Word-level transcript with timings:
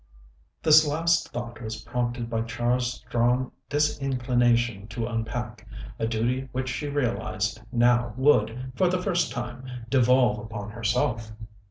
This 0.63 0.83
last 0.87 1.29
thought 1.31 1.61
was 1.61 1.83
prompted 1.83 2.27
by 2.27 2.41
Char's 2.41 2.91
strong 2.93 3.51
disinclination 3.69 4.87
to 4.87 5.05
unpack, 5.05 5.67
a 5.99 6.07
duty 6.07 6.49
which 6.51 6.69
she 6.69 6.87
realized 6.87 7.61
now 7.71 8.15
would, 8.17 8.71
for 8.75 8.87
the 8.89 8.99
first 9.03 9.31
time, 9.31 9.63
devolve 9.89 10.39
upon 10.39 10.71
herself. 10.71 11.31